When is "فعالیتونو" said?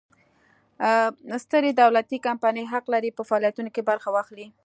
3.29-3.69